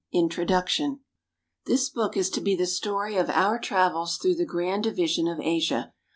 [0.13, 1.01] INTRODUCTION
[1.67, 5.39] THIS book is to be the story of our travels through the grand division of
[5.39, 5.93] Asia.